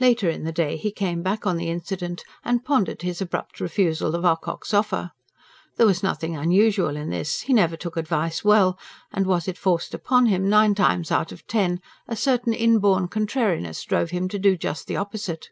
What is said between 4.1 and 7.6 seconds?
of Ocock's offer. There was nothing unusual in this: he